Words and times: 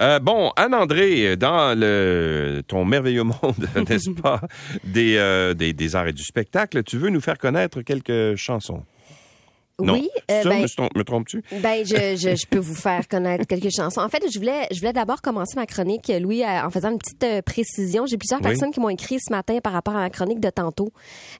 Euh, 0.00 0.18
bon, 0.18 0.52
Anne-André, 0.56 1.36
dans 1.36 1.78
le, 1.78 2.62
ton 2.66 2.84
merveilleux 2.84 3.22
monde, 3.22 3.68
n'est-ce 3.88 4.10
pas, 4.10 4.40
des, 4.84 5.16
euh, 5.16 5.54
des, 5.54 5.72
des 5.72 5.96
arts 5.96 6.08
et 6.08 6.12
du 6.12 6.22
spectacle, 6.22 6.82
tu 6.82 6.98
veux 6.98 7.10
nous 7.10 7.20
faire 7.20 7.38
connaître 7.38 7.82
quelques 7.82 8.36
chansons? 8.36 8.82
Non. 9.84 9.94
Oui, 9.94 10.08
euh, 10.30 10.42
Ça, 10.42 10.48
ben, 10.48 10.62
me, 10.62 10.66
trompe- 10.68 10.96
me 10.96 11.02
trompes-tu? 11.04 11.42
ben 11.62 11.84
je, 11.84 12.16
je, 12.16 12.36
je 12.40 12.46
peux 12.46 12.58
vous 12.58 12.74
faire 12.74 13.06
connaître 13.08 13.46
quelques 13.46 13.70
chansons. 13.74 14.00
En 14.00 14.08
fait, 14.08 14.22
je 14.32 14.38
voulais, 14.38 14.66
je 14.72 14.78
voulais 14.78 14.92
d'abord 14.92 15.22
commencer 15.22 15.54
ma 15.56 15.66
chronique, 15.66 16.10
Louis, 16.20 16.44
en 16.44 16.70
faisant 16.70 16.90
une 16.90 16.98
petite 16.98 17.22
euh, 17.24 17.42
précision. 17.42 18.06
J'ai 18.06 18.16
plusieurs 18.18 18.40
Oui. 18.40 18.46
personnes 18.48 18.70
qui 18.72 18.80
m'ont 18.80 18.88
écrit 18.88 19.18
ce 19.20 19.32
matin 19.32 19.58
par 19.62 19.72
rapport 19.72 19.96
à 19.96 20.00
la 20.00 20.10
chronique 20.10 20.40
de 20.40 20.50
tantôt. 20.50 20.90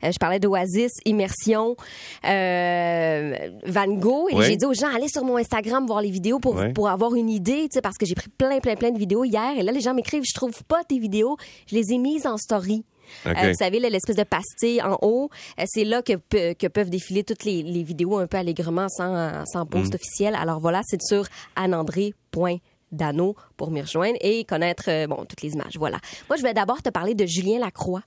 Euh, 0.04 0.10
je 0.12 0.18
parlais 0.18 0.38
d'Oasis, 0.40 0.92
Immersion, 1.04 1.76
Van 2.24 3.86
Gogh, 3.94 4.30
et 4.30 4.36
Oui. 4.36 4.44
j'ai 4.46 4.56
dit 4.56 4.64
aux 4.66 4.74
gens 4.74 4.88
allez 4.94 5.08
sur 5.08 5.24
mon 5.24 5.36
Instagram 5.36 5.86
voir 5.86 6.00
les 6.02 6.10
vidéos 6.10 6.38
pour 6.38 6.56
Oui. 6.56 6.72
pour 6.72 6.88
avoir 6.88 7.14
une 7.14 7.28
idée, 7.30 7.62
tu 7.64 7.74
sais, 7.74 7.80
parce 7.80 7.96
que 7.98 8.06
j'ai 8.06 8.14
pris 8.14 8.28
plein, 8.28 8.58
plein, 8.60 8.74
plein 8.76 8.90
de 8.90 8.98
vidéos 8.98 9.24
hier, 9.24 9.52
et 9.58 9.62
là 9.62 9.72
les 9.72 9.80
gens 9.80 9.94
m'écrivent 9.94 10.24
je 10.24 10.34
trouve 10.34 10.62
pas 10.64 10.82
tes 10.88 10.98
vidéos, 10.98 11.36
je 11.68 11.74
les 11.76 11.92
ai 11.92 11.98
mises 11.98 12.26
en 12.26 12.36
story. 12.36 12.84
Euh, 13.26 13.48
vous 13.48 13.54
savez, 13.54 13.78
l'espèce 13.80 14.16
de 14.16 14.22
pastille 14.24 14.80
en 14.82 14.98
haut, 15.02 15.30
euh, 15.58 15.64
c'est 15.66 15.84
là 15.84 16.02
que, 16.02 16.14
pe- 16.16 16.54
que 16.54 16.66
peuvent 16.66 16.90
défiler 16.90 17.24
toutes 17.24 17.44
les, 17.44 17.62
les 17.62 17.82
vidéos 17.82 18.18
un 18.18 18.26
peu 18.26 18.36
allègrement 18.36 18.88
sans, 18.88 19.44
sans 19.46 19.66
post 19.66 19.94
officiel. 19.94 20.34
Alors 20.34 20.60
voilà, 20.60 20.80
c'est 20.84 21.00
sur 21.02 21.26
anandré.dano 21.56 23.36
pour 23.56 23.70
m'y 23.70 23.80
rejoindre 23.80 24.16
et 24.20 24.44
connaître 24.44 24.84
euh, 24.88 25.06
bon 25.06 25.24
toutes 25.28 25.42
les 25.42 25.52
images. 25.52 25.76
Voilà. 25.78 25.98
Moi, 26.28 26.36
je 26.36 26.42
vais 26.42 26.54
d'abord 26.54 26.82
te 26.82 26.90
parler 26.90 27.14
de 27.14 27.26
Julien 27.26 27.58
Lacroix. 27.58 28.02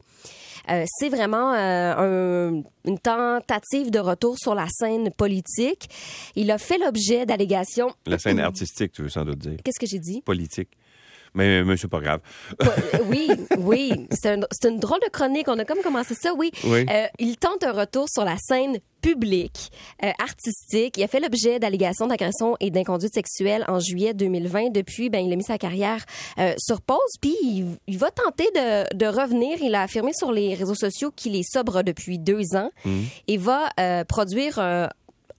Euh, 0.69 0.85
c'est 0.87 1.09
vraiment 1.09 1.53
euh, 1.53 1.93
un- 2.55 2.63
une 2.85 2.97
tentative 2.99 3.91
de 3.91 3.99
retour 3.99 4.37
sur 4.37 4.55
la 4.55 4.67
scène 4.69 5.11
politique. 5.11 5.89
Il 6.35 6.49
a 6.51 6.57
fait 6.57 6.77
l'objet 6.77 7.25
d'allégations. 7.25 7.93
La 8.05 8.17
scène 8.17 8.39
artistique, 8.39 8.93
tu 8.93 9.01
veux 9.03 9.09
sans 9.09 9.25
doute 9.25 9.39
dire. 9.39 9.57
Qu'est-ce 9.63 9.79
que 9.79 9.87
j'ai 9.87 9.99
dit? 9.99 10.21
Politique. 10.21 10.69
Mais, 11.35 11.63
mais 11.63 11.77
c'est 11.77 11.87
pas 11.87 11.99
grave. 11.99 12.19
Euh, 12.61 12.67
oui, 13.07 13.27
oui. 13.57 14.07
C'est 14.11 14.29
un- 14.31 14.47
c'est 14.51 14.69
une 14.69 14.79
drôle 14.79 14.99
de 15.03 15.09
chronique. 15.09 15.47
On 15.47 15.57
a 15.57 15.65
comme 15.65 15.79
commencé 15.81 16.13
ça, 16.13 16.33
oui. 16.37 16.51
Oui. 16.65 16.85
Euh, 16.89 17.05
il 17.19 17.37
tente 17.37 17.63
un 17.63 17.71
retour 17.71 18.07
sur 18.09 18.23
la 18.23 18.35
scène 18.37 18.77
publique, 19.01 19.71
euh, 20.03 20.11
artistique. 20.23 20.97
Il 20.97 21.03
a 21.03 21.07
fait 21.07 21.19
l'objet 21.19 21.59
d'allégations 21.59 22.07
d'agression 22.07 22.55
et 22.59 22.69
d'inconduite 22.71 23.13
sexuelle 23.13 23.65
en 23.67 23.79
juillet 23.79 24.13
2020. 24.13 24.69
Depuis, 24.71 25.09
ben, 25.09 25.25
il 25.25 25.33
a 25.33 25.35
mis 25.35 25.43
sa 25.43 25.57
carrière 25.57 26.05
euh, 26.39 26.53
sur 26.57 26.81
pause. 26.81 26.99
Puis, 27.19 27.35
il, 27.43 27.65
il 27.87 27.97
va 27.97 28.11
tenter 28.11 28.49
de, 28.55 28.95
de 28.95 29.05
revenir. 29.05 29.57
Il 29.61 29.75
a 29.75 29.81
affirmé 29.81 30.11
sur 30.13 30.31
les 30.31 30.53
réseaux 30.53 30.75
sociaux 30.75 31.11
qu'il 31.15 31.35
est 31.35 31.43
sobre 31.49 31.81
depuis 31.83 32.19
deux 32.19 32.55
ans 32.55 32.69
et 33.27 33.37
va 33.37 33.69
euh, 33.79 34.03
produire 34.05 34.59
un, 34.59 34.87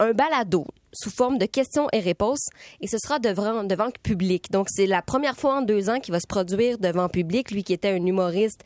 un 0.01 0.13
balado 0.13 0.67
sous 0.95 1.11
forme 1.11 1.39
de 1.39 1.47
questions 1.47 1.89
et 1.93 2.01
réponses 2.01 2.49
et 2.81 2.87
ce 2.87 2.99
sera 2.99 3.19
devant, 3.19 3.65
devant 3.65 3.87
le 3.87 3.93
public. 4.03 4.51
Donc, 4.51 4.69
c'est 4.71 4.87
la 4.87 5.03
première 5.03 5.37
fois 5.37 5.59
en 5.59 5.63
deux 5.63 5.91
ans 5.91 6.01
qu'il 6.01 6.13
va 6.13 6.21
se 6.21 6.27
produire 6.27 6.79
devant 6.79 7.09
public. 7.09 7.51
Lui 7.51 7.65
qui 7.65 7.73
était 7.73 7.91
un 7.91 8.07
humoriste 8.07 8.63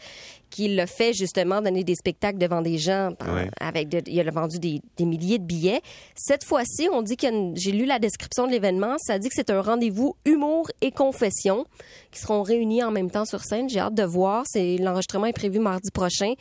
qui 0.50 0.68
l'a 0.74 0.86
fait 0.86 1.12
justement 1.12 1.60
donner 1.62 1.84
des 1.84 1.94
spectacles 1.94 2.38
devant 2.38 2.62
des 2.62 2.78
gens 2.78 3.12
euh, 3.22 3.34
Ouais. 3.34 3.50
avec 3.60 3.88
de- 3.88 4.02
il 4.06 4.20
a 4.26 4.30
vendu 4.30 4.58
des, 4.58 4.80
des 4.96 5.04
milliers 5.04 5.38
de 5.38 5.44
billets. 5.44 5.80
Cette 6.14 6.44
fois-ci, 6.44 6.88
on 6.92 7.02
dit 7.02 7.16
que 7.16 7.26
j'ai 7.54 7.72
lu 7.72 7.84
la 7.84 7.98
description 7.98 8.46
de 8.46 8.52
l'événement, 8.52 8.96
ça 8.98 9.18
dit 9.18 9.28
que 9.28 9.34
c'est 9.36 9.50
un 9.50 9.60
rendez-vous 9.60 10.16
humour 10.24 10.70
et 10.80 10.90
confession 10.90 11.66
qui 12.10 12.20
seront 12.20 12.42
réunis 12.42 12.82
en 12.82 12.90
même 12.90 13.10
temps 13.10 13.24
sur 13.24 13.42
scène. 13.44 13.68
J'ai 13.68 13.80
hâte 13.80 13.94
de 13.94 14.04
voir. 14.04 14.44
C'est 14.46 14.76
l'enregistrement 14.78 15.26
est 15.26 15.32
prévu 15.32 15.58
mardi 15.58 15.90
prochain 15.90 16.32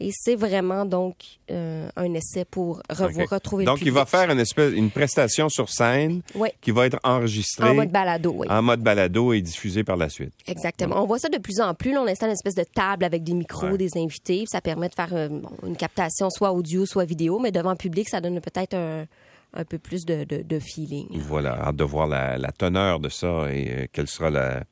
et 0.00 0.10
c'est 0.12 0.34
vraiment 0.34 0.84
donc 0.84 1.14
euh, 1.52 1.88
un 1.94 2.12
essai 2.14 2.44
pour 2.44 2.80
revo- 2.90 3.22
OK. 3.22 3.28
retrouver 3.30 3.64
Donc, 3.64 3.80
le 3.80 3.86
il 3.86 3.92
va 3.92 4.04
faire 4.06 4.28
une 4.30 4.40
espèce, 4.40 4.72
une 4.74 4.90
prestation 4.90 5.48
sur 5.48 5.68
scène 5.70 6.20
Oui. 6.34 6.48
qui 6.60 6.72
va 6.72 6.86
être 6.86 6.98
enregistrée 7.04 7.68
en 7.68 7.74
mode 7.74 7.90
balado, 7.92 8.34
oui. 8.36 8.48
en 8.50 8.60
mode 8.62 8.80
balado 8.80 9.32
et 9.32 9.40
diffusée 9.40 9.84
par 9.84 9.96
la 9.96 10.08
suite. 10.08 10.32
Exactement. 10.48 11.00
On 11.00 11.06
voit 11.06 11.20
ça 11.20 11.28
de 11.28 11.38
plus 11.38 11.60
en 11.60 11.74
plus. 11.74 11.92
Là, 11.92 12.02
on 12.02 12.08
installe 12.08 12.30
une 12.30 12.34
espèce 12.34 12.56
de 12.56 12.64
table 12.64 13.04
avec 13.04 13.22
des 13.22 13.34
Ouais. 13.72 13.78
des 13.78 13.96
invités. 13.96 14.38
puis 14.38 14.46
Ça 14.48 14.60
permet 14.60 14.88
de 14.88 14.94
faire 14.94 15.12
euh, 15.14 15.28
bon, 15.28 15.50
une 15.66 15.76
captation 15.76 16.30
soit 16.30 16.52
audio, 16.52 16.86
soit 16.86 17.04
vidéo, 17.04 17.38
mais 17.38 17.52
devant 17.52 17.70
le 17.70 17.76
public, 17.76 18.08
ça 18.08 18.20
donne 18.20 18.40
peut-être 18.40 18.74
un, 18.74 19.06
un 19.54 19.64
peu 19.64 19.78
plus 19.78 20.04
de, 20.04 20.24
de- 20.24 20.42
de 20.42 20.58
feeling. 20.58 21.06
Voilà, 21.20 21.60
hâte 21.68 21.76
de 21.76 21.84
voir 21.84 22.06
la, 22.06 22.38
la 22.38 22.50
teneur 22.52 23.00
de 23.00 23.08
ça 23.08 23.52
et 23.52 23.70
euh, 23.70 23.86
quelle 23.92 24.08
sera 24.08 24.30
la, 24.30 24.62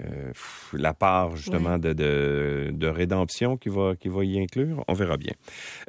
euh, 0.00 0.32
la 0.74 0.92
part 0.94 1.36
justement 1.36 1.78
de, 1.78 1.92
de, 1.94 2.70
de 2.72 2.86
rédemption 2.88 3.56
qui 3.56 3.68
va, 3.70 3.94
qui 3.96 4.08
va 4.08 4.24
y 4.24 4.38
inclure. 4.38 4.84
On 4.88 4.92
verra 4.92 5.16
bien. 5.16 5.32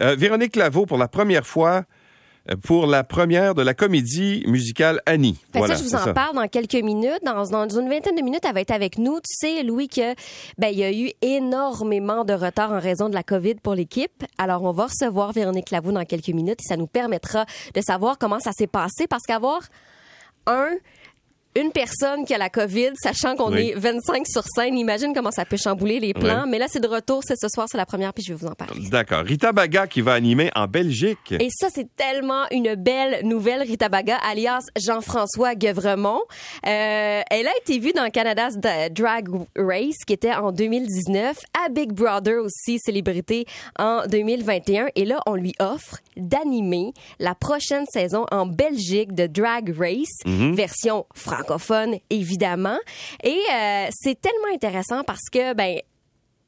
Euh, 0.02 0.16
Véronique 0.16 0.56
Laveau, 0.56 0.86
pour 0.86 0.98
la 0.98 1.08
première 1.10 1.46
fois, 1.46 1.84
pour 2.64 2.88
la 2.88 3.04
première 3.04 3.56
de 3.56 3.62
la 3.62 3.74
comédie 3.74 4.44
musicale 4.48 5.02
Annie. 5.06 5.38
Fait 5.52 5.60
voilà, 5.60 5.76
ça, 5.76 5.84
je 5.84 5.88
vous 5.88 5.96
en 5.96 6.04
ça. 6.04 6.14
parle 6.14 6.36
dans 6.36 6.48
quelques 6.48 6.76
minutes. 6.76 7.20
Dans, 7.26 7.46
dans 7.50 7.68
une 7.70 7.90
vingtaine 7.90 8.16
de 8.16 8.22
minutes, 8.22 8.44
elle 8.48 8.54
va 8.54 8.62
être 8.62 8.72
avec 8.72 8.98
nous. 8.98 9.20
Tu 9.20 9.34
sais, 9.34 9.64
Louis, 9.64 9.88
que 9.88 10.14
ben 10.58 10.70
il 10.70 10.80
y 10.80 10.84
a 10.84 10.92
eu 10.92 11.12
énormément 11.22 12.24
de 12.24 12.34
retard 12.34 12.72
en 12.72 12.80
raison 12.80 13.10
de 13.10 13.14
la 13.14 13.24
COVID 13.24 13.56
pour 13.56 13.76
l'équipe. 13.76 14.24
Alors, 14.38 14.64
on 14.64 14.72
va 14.72 14.86
recevoir 14.86 15.32
Véronique 15.32 15.72
Lavaux 15.72 15.92
dans 15.92 16.06
quelques 16.06 16.30
minutes 16.30 16.60
et 16.62 16.68
ça 16.68 16.78
nous 16.78 16.88
permettra 16.88 17.46
de 17.74 17.82
savoir 17.82 18.18
comment 18.18 18.40
ça 18.40 18.52
s'est 18.52 18.68
passé 18.68 19.08
parce 19.08 19.24
qu'avoir 19.24 19.62
un 20.46 20.70
une 21.60 21.72
personne 21.72 22.26
qui 22.26 22.34
a 22.34 22.38
la 22.38 22.50
COVID, 22.50 22.92
sachant 23.02 23.36
qu'on 23.36 23.52
Oui. 23.52 23.72
est 23.76 23.80
25 23.80 24.26
sur 24.28 24.44
scène, 24.56 24.78
imagine 24.78 25.14
comment 25.14 25.32
ça 25.32 25.46
peut 25.46 25.58
chambouler 25.58 26.00
les 26.00 26.14
plans. 26.14 26.44
Oui. 26.44 26.50
Mais 26.52 26.60
là, 26.60 26.68
c'est 26.70 26.80
de 26.80 26.88
retour, 26.88 27.22
c'est 27.26 27.36
ce 27.40 27.48
soir, 27.50 27.68
c'est 27.70 27.78
la 27.78 27.86
première, 27.86 28.14
puis 28.14 28.24
je 28.26 28.34
vais 28.34 28.40
vous 28.40 28.48
en 28.48 28.54
parler. 28.56 28.88
D'accord. 28.90 29.24
Rita 29.24 29.52
Baga 29.52 29.88
qui 29.88 30.02
va 30.02 30.14
animer 30.14 30.50
en 30.56 30.68
Belgique. 30.68 31.32
Et 31.40 31.50
ça, 31.50 31.68
c'est 31.74 31.88
tellement 31.96 32.44
une 32.52 32.76
belle 32.76 33.26
nouvelle, 33.26 33.62
Rita 33.62 33.90
Baga, 33.90 34.18
alias 34.30 34.64
Jean-François 34.78 35.56
Guevremont. 35.56 36.22
Euh, 36.66 37.22
elle 37.30 37.48
a 37.48 37.58
été 37.62 37.80
vue 37.80 37.94
dans 37.94 38.10
Canada's 38.10 38.58
Da- 38.58 38.90
Drag 38.90 39.28
Race, 39.56 40.04
qui 40.06 40.14
était 40.14 40.34
en 40.34 40.52
2019, 40.52 41.38
à 41.66 41.70
Big 41.70 41.92
Brother 41.92 42.42
aussi, 42.44 42.80
célébrité 42.80 43.46
en 43.80 44.06
2021. 44.08 44.88
Et 44.96 45.06
là, 45.06 45.20
on 45.26 45.36
lui 45.36 45.54
offre 45.60 45.98
d'animer 46.16 46.94
la 47.20 47.36
prochaine 47.36 47.86
saison 47.92 48.26
en 48.32 48.46
Belgique 48.46 49.14
de 49.14 49.28
Drag 49.28 49.74
Race, 49.78 50.22
version 50.26 51.06
évidemment. 52.10 52.78
Et 53.24 53.42
euh, 53.52 53.88
c'est 53.92 54.20
tellement 54.20 54.54
intéressant 54.54 55.04
parce 55.04 55.30
que, 55.32 55.54
ben, 55.54 55.80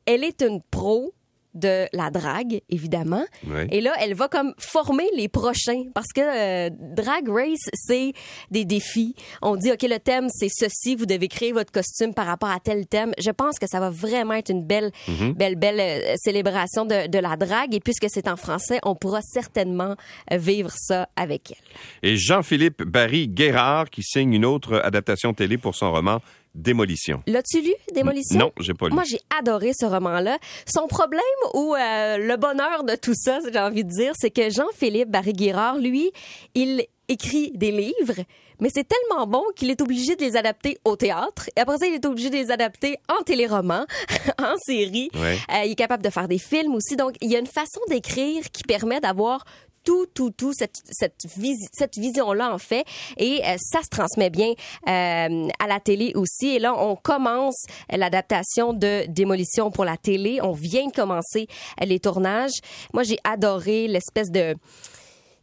elle 0.05 0.23
est 0.23 0.41
une 0.41 0.61
pro 0.61 1.13
de 1.53 1.87
la 1.93 2.09
drague, 2.09 2.61
évidemment. 2.69 3.25
Oui. 3.47 3.67
Et 3.71 3.81
là, 3.81 3.93
elle 3.99 4.13
va 4.13 4.27
comme 4.27 4.53
former 4.57 5.07
les 5.15 5.27
prochains 5.27 5.83
parce 5.93 6.11
que 6.13 6.21
euh, 6.21 6.69
Drag 6.71 7.27
Race, 7.27 7.69
c'est 7.73 8.13
des 8.51 8.65
défis. 8.65 9.15
On 9.41 9.55
dit, 9.55 9.71
OK, 9.71 9.81
le 9.83 9.97
thème, 9.97 10.27
c'est 10.29 10.49
ceci, 10.49 10.95
vous 10.95 11.05
devez 11.05 11.27
créer 11.27 11.51
votre 11.51 11.71
costume 11.71 12.13
par 12.13 12.27
rapport 12.27 12.49
à 12.49 12.59
tel 12.59 12.85
thème. 12.85 13.11
Je 13.19 13.31
pense 13.31 13.57
que 13.59 13.67
ça 13.67 13.79
va 13.79 13.89
vraiment 13.89 14.35
être 14.35 14.49
une 14.49 14.65
belle, 14.65 14.91
belle, 15.35 15.55
belle 15.55 15.79
euh, 15.79 16.15
célébration 16.17 16.85
de, 16.85 17.07
de 17.07 17.19
la 17.19 17.35
drague. 17.35 17.73
Et 17.73 17.79
puisque 17.79 18.05
c'est 18.09 18.27
en 18.27 18.35
français, 18.35 18.79
on 18.83 18.95
pourra 18.95 19.21
certainement 19.21 19.95
euh, 20.31 20.37
vivre 20.37 20.71
ça 20.75 21.09
avec 21.15 21.51
elle. 21.51 22.09
Et 22.09 22.17
Jean-Philippe 22.17 22.83
Barry 22.83 23.27
Guérard 23.27 23.89
qui 23.89 24.03
signe 24.03 24.33
une 24.33 24.45
autre 24.45 24.81
adaptation 24.83 25.33
télé 25.33 25.57
pour 25.57 25.75
son 25.75 25.91
roman 25.91 26.19
Démolition. 26.59 27.23
L'as-tu 27.25 27.61
lu, 27.61 27.73
Démolition? 27.93 28.37
Non, 28.37 28.51
j'ai 28.59 28.73
pas 28.73 28.87
lu. 28.87 28.93
Moi, 28.93 29.03
j'ai 29.09 29.19
adoré 29.39 29.71
ce 29.73 29.85
roman-là. 29.85 30.37
Son 30.67 30.87
problème 30.87 31.21
ou 31.53 31.73
euh, 31.73 32.17
le 32.17 32.35
bonheur 32.35 32.83
de 32.83 32.95
tout 32.95 33.15
ça, 33.15 33.39
j'ai 33.51 33.59
envie 33.59 33.85
de 33.85 33.89
dire, 33.89 34.11
c'est 34.17 34.29
que 34.29 34.49
Jean-Philippe 34.49 35.09
Barry-Guérard, 35.09 35.77
lui, 35.77 36.11
il 36.55 36.85
écrit 37.07 37.51
des 37.55 37.71
livres, 37.71 38.23
mais 38.59 38.69
c'est 38.73 38.87
tellement 38.87 39.25
bon 39.25 39.43
qu'il 39.55 39.69
est 39.69 39.81
obligé 39.81 40.15
de 40.15 40.21
les 40.21 40.35
adapter 40.35 40.77
au 40.83 40.95
théâtre. 40.95 41.49
Et 41.55 41.61
après 41.61 41.77
ça, 41.77 41.87
il 41.87 41.93
est 41.93 42.05
obligé 42.05 42.29
de 42.29 42.35
les 42.35 42.51
adapter 42.51 42.97
en 43.07 43.23
téléroman, 43.23 43.85
en 44.37 44.55
série. 44.57 45.09
Ouais. 45.15 45.37
Euh, 45.53 45.63
il 45.65 45.71
est 45.71 45.75
capable 45.75 46.03
de 46.03 46.09
faire 46.09 46.27
des 46.27 46.37
films 46.37 46.75
aussi. 46.75 46.95
Donc, 46.95 47.15
il 47.21 47.31
y 47.31 47.35
a 47.35 47.39
une 47.39 47.47
façon 47.47 47.79
d'écrire 47.89 48.43
qui 48.51 48.63
permet 48.63 48.99
d'avoir 48.99 49.45
tout, 49.83 50.05
tout, 50.13 50.31
tout, 50.31 50.53
cette, 50.53 50.75
cette, 50.89 51.25
cette 51.73 51.97
vision-là, 51.97 52.53
en 52.53 52.57
fait. 52.57 52.85
Et 53.17 53.41
euh, 53.43 53.55
ça 53.59 53.79
se 53.83 53.89
transmet 53.89 54.29
bien 54.29 54.53
euh, 54.87 55.47
à 55.59 55.67
la 55.67 55.79
télé 55.79 56.13
aussi. 56.15 56.55
Et 56.55 56.59
là, 56.59 56.73
on 56.77 56.95
commence 56.95 57.65
l'adaptation 57.89 58.73
de 58.73 59.05
Démolition 59.07 59.71
pour 59.71 59.85
la 59.85 59.97
télé. 59.97 60.39
On 60.41 60.53
vient 60.53 60.87
de 60.87 60.93
commencer 60.93 61.47
euh, 61.81 61.85
les 61.85 61.99
tournages. 61.99 62.59
Moi, 62.93 63.03
j'ai 63.03 63.17
adoré 63.23 63.87
l'espèce 63.87 64.31
de 64.31 64.55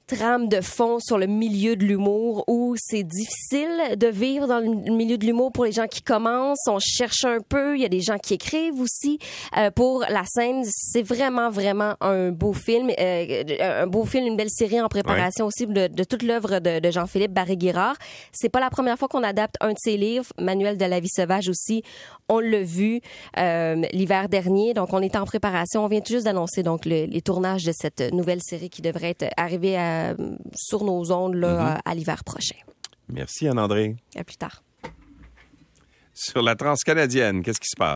trame 0.06 0.48
de 0.48 0.60
fond 0.60 0.98
sur 1.00 1.18
le 1.18 1.26
milieu 1.26 1.74
de 1.74 1.84
l'humour 1.84 2.44
où 2.46 2.74
c'est 2.78 3.02
difficile 3.02 3.96
de 3.96 4.06
vivre 4.06 4.46
dans 4.46 4.60
le 4.60 4.92
milieu 4.94 5.18
de 5.18 5.26
l'humour 5.26 5.50
pour 5.50 5.64
les 5.64 5.72
gens 5.72 5.88
qui 5.88 6.00
commencent. 6.02 6.66
On 6.68 6.78
cherche 6.78 7.24
un 7.24 7.38
peu. 7.40 7.76
Il 7.76 7.82
y 7.82 7.84
a 7.84 7.88
des 7.88 8.00
gens 8.00 8.16
qui 8.18 8.34
écrivent 8.34 8.80
aussi 8.80 9.18
euh, 9.56 9.70
pour 9.72 10.04
la 10.08 10.22
scène. 10.26 10.62
C'est 10.64 11.02
vraiment, 11.02 11.50
vraiment 11.50 11.94
un 12.00 12.30
beau 12.30 12.52
film. 12.52 12.90
euh, 12.98 13.82
un 13.82 13.86
beau 13.88 14.04
film, 14.04 14.26
une 14.26 14.36
belle 14.36 14.50
série 14.50 14.80
en 14.80 14.88
préparation 14.88 15.46
aussi 15.46 15.66
de, 15.66 15.88
de 15.88 16.04
toute 16.04 16.22
l'œuvre 16.22 16.60
de, 16.60 16.78
de 16.78 16.90
Jean-Philippe 16.90 17.32
Barré-Guérard. 17.32 17.96
C'est 18.32 18.48
pas 18.48 18.60
la 18.60 18.70
première 18.70 18.98
fois 18.98 19.08
qu'on 19.08 19.24
adapte 19.24 19.56
un 19.60 19.70
de 19.72 19.78
ses 19.78 19.96
livres. 19.96 20.26
Manuel 20.38 20.76
de 20.76 20.84
la 20.84 21.00
vie 21.00 21.08
sauvage 21.08 21.48
aussi. 21.48 21.82
On 22.28 22.38
l'a 22.38 22.62
vu 22.62 23.00
euh, 23.38 23.82
l'hiver 23.92 24.28
dernier. 24.28 24.72
Donc, 24.72 24.92
on 24.92 25.00
est 25.02 25.16
en 25.16 25.24
préparation. 25.24 25.84
On 25.84 25.88
vient 25.88 26.00
tout 26.00 26.12
juste 26.12 26.26
d'annoncer 26.26 26.62
donc 26.62 26.84
le- 26.84 27.06
les 27.06 27.22
tournages 27.22 27.64
de 27.64 27.72
cette 27.74 28.12
nouvelle 28.12 28.40
série 28.42 28.70
qui 28.70 28.82
devrait 28.82 29.10
être 29.18 29.26
arrivée 29.36 29.76
à- 29.76 29.95
sur 30.54 30.84
nos 30.84 31.10
ondes 31.12 31.34
là, 31.34 31.80
à, 31.84 31.90
à 31.90 31.94
l'hiver 31.94 32.24
prochain. 32.24 32.56
Merci 33.08 33.46
Anne-André. 33.48 33.96
À 34.16 34.24
plus 34.24 34.36
tard. 34.36 34.62
sur 36.14 36.42
la 36.42 36.56
transcanadienne. 36.56 37.42
Qu'est-ce 37.42 37.60
qui 37.60 37.68
se 37.68 37.76
passe? 37.76 37.84